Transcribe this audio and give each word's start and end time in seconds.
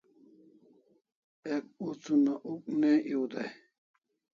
Ek 1.53 1.65
uts 1.87 2.03
una 2.13 2.33
uk 2.51 2.63
ne 2.79 2.91
ew 3.11 3.23
dai 3.31 3.51